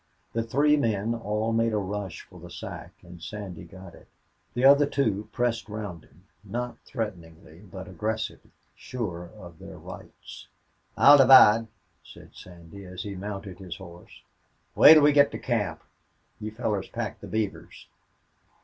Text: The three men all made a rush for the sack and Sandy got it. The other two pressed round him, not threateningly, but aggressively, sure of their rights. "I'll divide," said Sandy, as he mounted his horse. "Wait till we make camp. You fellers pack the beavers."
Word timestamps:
The 0.33 0.41
three 0.41 0.77
men 0.77 1.13
all 1.13 1.53
made 1.53 1.73
a 1.73 1.77
rush 1.77 2.21
for 2.21 2.39
the 2.39 2.49
sack 2.49 2.93
and 3.03 3.21
Sandy 3.21 3.65
got 3.65 3.93
it. 3.93 4.07
The 4.55 4.65
other 4.65 4.87
two 4.87 5.29
pressed 5.31 5.69
round 5.69 6.05
him, 6.05 6.23
not 6.43 6.79
threateningly, 6.79 7.59
but 7.59 7.87
aggressively, 7.87 8.49
sure 8.75 9.29
of 9.37 9.59
their 9.59 9.77
rights. 9.77 10.47
"I'll 10.97 11.19
divide," 11.19 11.67
said 12.03 12.31
Sandy, 12.33 12.83
as 12.83 13.03
he 13.03 13.13
mounted 13.15 13.59
his 13.59 13.77
horse. 13.77 14.23
"Wait 14.73 14.95
till 14.95 15.03
we 15.03 15.13
make 15.13 15.43
camp. 15.43 15.83
You 16.39 16.49
fellers 16.49 16.89
pack 16.89 17.19
the 17.19 17.27
beavers." 17.27 17.85